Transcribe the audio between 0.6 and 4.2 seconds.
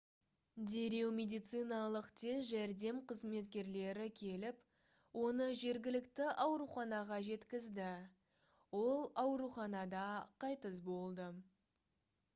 дереу медициналық тез жәрдем қызметкерлері